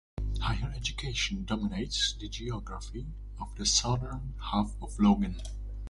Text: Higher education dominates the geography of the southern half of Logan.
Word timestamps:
Higher 0.39 0.73
education 0.75 1.45
dominates 1.45 2.15
the 2.19 2.27
geography 2.27 3.05
of 3.39 3.55
the 3.55 3.67
southern 3.67 4.33
half 4.49 4.75
of 4.81 4.99
Logan. 4.99 5.39